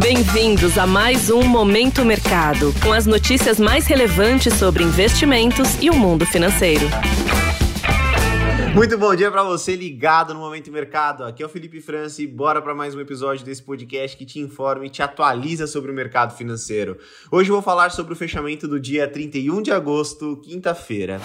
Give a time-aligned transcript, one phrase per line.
[0.00, 5.94] Bem-vindos a mais um Momento Mercado, com as notícias mais relevantes sobre investimentos e o
[5.94, 6.86] mundo financeiro.
[8.74, 11.24] Muito bom dia para você ligado no Momento Mercado.
[11.24, 14.40] Aqui é o Felipe França e bora para mais um episódio desse podcast que te
[14.40, 16.96] informa e te atualiza sobre o mercado financeiro.
[17.30, 21.20] Hoje eu vou falar sobre o fechamento do dia 31 de agosto, quinta-feira.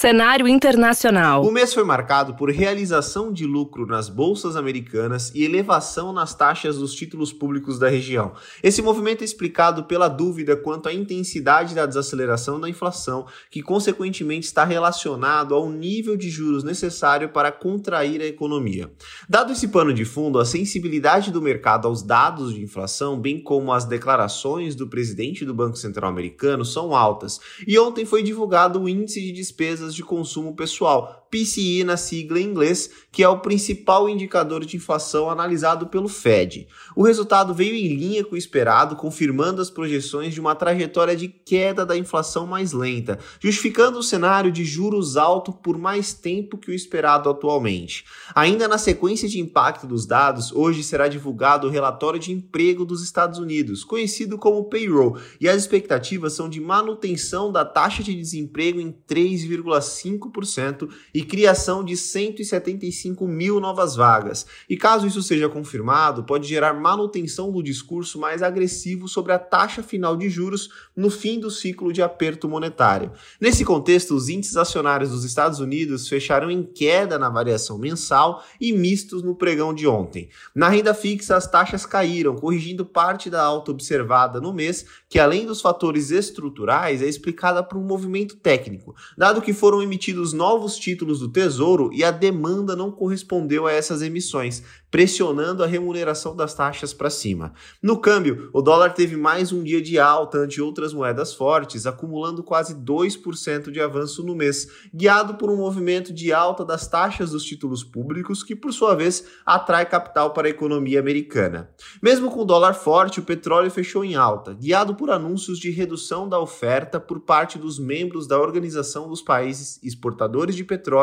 [0.00, 1.44] Cenário internacional.
[1.44, 6.78] O mês foi marcado por realização de lucro nas bolsas americanas e elevação nas taxas
[6.78, 8.32] dos títulos públicos da região.
[8.62, 14.46] Esse movimento é explicado pela dúvida quanto à intensidade da desaceleração da inflação, que consequentemente
[14.46, 18.90] está relacionado ao nível de juros necessário para contrair a economia.
[19.28, 23.70] Dado esse pano de fundo, a sensibilidade do mercado aos dados de inflação, bem como
[23.70, 27.38] as declarações do presidente do Banco Central americano, são altas.
[27.66, 32.44] E ontem foi divulgado o índice de despesas de consumo pessoal, PCE na sigla em
[32.44, 36.66] inglês, que é o principal indicador de inflação analisado pelo Fed.
[36.96, 41.28] O resultado veio em linha com o esperado, confirmando as projeções de uma trajetória de
[41.28, 46.70] queda da inflação mais lenta, justificando o cenário de juros altos por mais tempo que
[46.70, 48.04] o esperado atualmente.
[48.34, 53.02] Ainda na sequência de impacto dos dados, hoje será divulgado o relatório de emprego dos
[53.02, 58.80] Estados Unidos, conhecido como payroll, e as expectativas são de manutenção da taxa de desemprego
[58.80, 64.46] em 3,5% e e criação de 175 mil novas vagas.
[64.66, 69.82] E caso isso seja confirmado, pode gerar manutenção do discurso mais agressivo sobre a taxa
[69.82, 73.12] final de juros no fim do ciclo de aperto monetário.
[73.38, 78.72] Nesse contexto, os índices acionários dos Estados Unidos fecharam em queda na variação mensal e
[78.72, 80.30] mistos no pregão de ontem.
[80.54, 85.44] Na renda fixa, as taxas caíram, corrigindo parte da alta observada no mês, que além
[85.44, 91.09] dos fatores estruturais, é explicada por um movimento técnico, dado que foram emitidos novos títulos
[91.10, 96.54] títulos do Tesouro e a demanda não correspondeu a essas emissões, pressionando a remuneração das
[96.54, 97.52] taxas para cima.
[97.82, 102.42] No câmbio, o dólar teve mais um dia de alta ante outras moedas fortes, acumulando
[102.42, 107.44] quase 2% de avanço no mês, guiado por um movimento de alta das taxas dos
[107.44, 111.70] títulos públicos, que por sua vez atrai capital para a economia americana.
[112.02, 116.28] Mesmo com o dólar forte, o petróleo fechou em alta, guiado por anúncios de redução
[116.28, 120.99] da oferta por parte dos membros da Organização dos Países Exportadores de Petróleo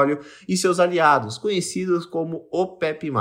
[0.47, 3.11] e seus aliados, conhecidos como OPEP+.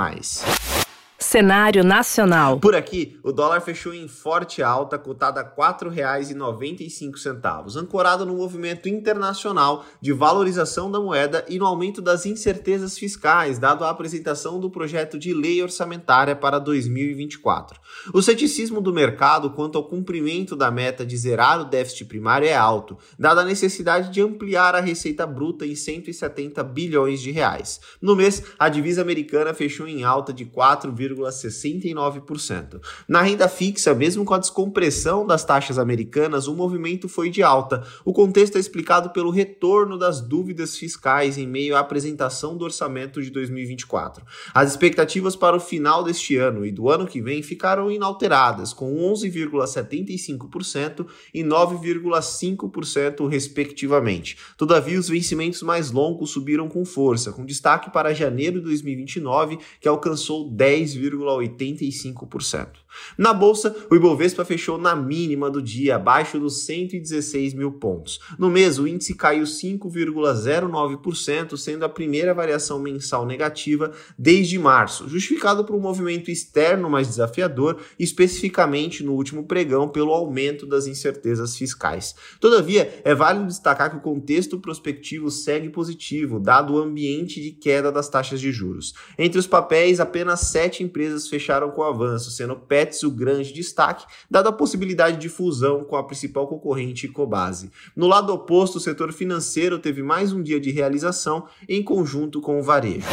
[1.27, 2.57] Cenário nacional.
[2.57, 8.87] Por aqui, o dólar fechou em forte alta, cotada a R$ 4,95, ancorado no movimento
[8.87, 14.69] internacional de valorização da moeda e no aumento das incertezas fiscais, dado a apresentação do
[14.69, 17.77] projeto de lei orçamentária para 2024.
[18.13, 22.55] O ceticismo do mercado quanto ao cumprimento da meta de zerar o déficit primário é
[22.55, 27.81] alto, dada a necessidade de ampliar a receita bruta em 170 bilhões de reais.
[28.01, 32.81] No mês, a divisa americana fechou em alta de 4, 0,69%.
[33.07, 37.85] Na renda fixa, mesmo com a descompressão das taxas americanas, o movimento foi de alta.
[38.05, 43.21] O contexto é explicado pelo retorno das dúvidas fiscais em meio à apresentação do orçamento
[43.21, 44.25] de 2024.
[44.53, 48.95] As expectativas para o final deste ano e do ano que vem ficaram inalteradas, com
[49.13, 54.37] 11,75% e 9,5% respectivamente.
[54.57, 59.87] Todavia, os vencimentos mais longos subiram com força, com destaque para janeiro de 2029, que
[59.87, 62.87] alcançou 10, 2,85%.
[63.17, 68.19] Na bolsa, o Ibovespa fechou na mínima do dia, abaixo dos 116 mil pontos.
[68.37, 75.65] No mês, o índice caiu 5,09%, sendo a primeira variação mensal negativa desde março, justificado
[75.65, 82.15] por um movimento externo mais desafiador, especificamente no último pregão pelo aumento das incertezas fiscais.
[82.39, 87.91] Todavia, é válido destacar que o contexto prospectivo segue positivo, dado o ambiente de queda
[87.91, 88.93] das taxas de juros.
[89.17, 94.49] Entre os papéis, apenas sete empresas fecharam com avanço, sendo Pets o grande destaque, dada
[94.49, 97.71] a possibilidade de fusão com a principal concorrente Cobase.
[97.95, 102.59] No lado oposto, o setor financeiro teve mais um dia de realização em conjunto com
[102.59, 103.05] o varejo.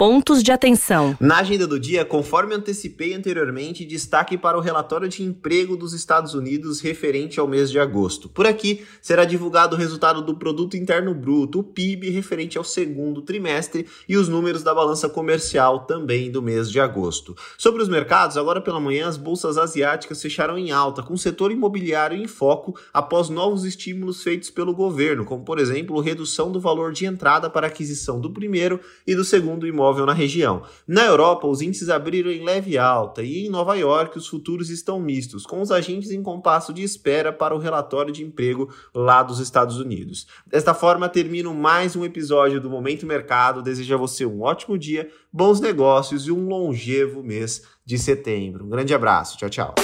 [0.00, 1.14] Pontos de atenção.
[1.20, 6.32] Na agenda do dia, conforme antecipei anteriormente, destaque para o relatório de emprego dos Estados
[6.32, 8.26] Unidos referente ao mês de agosto.
[8.26, 13.20] Por aqui, será divulgado o resultado do Produto Interno Bruto, o PIB, referente ao segundo
[13.20, 17.36] trimestre, e os números da balança comercial também do mês de agosto.
[17.58, 21.52] Sobre os mercados, agora pela manhã, as bolsas asiáticas fecharam em alta, com o setor
[21.52, 26.90] imobiliário em foco após novos estímulos feitos pelo governo, como, por exemplo, redução do valor
[26.90, 30.62] de entrada para aquisição do primeiro e do segundo imóvel imóvel na região.
[30.86, 35.00] Na Europa, os índices abriram em leve alta e em Nova York os futuros estão
[35.00, 39.40] mistos, com os agentes em compasso de espera para o relatório de emprego lá dos
[39.40, 40.26] Estados Unidos.
[40.46, 43.62] Desta forma, termino mais um episódio do Momento Mercado.
[43.62, 48.64] Desejo a você um ótimo dia, bons negócios e um longevo mês de setembro.
[48.64, 49.36] Um grande abraço.
[49.36, 49.74] Tchau, tchau.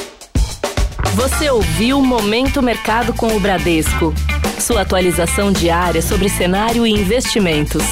[1.14, 4.12] Você ouviu Momento Mercado com o Bradesco.
[4.60, 7.82] Sua atualização diária sobre cenário e investimentos.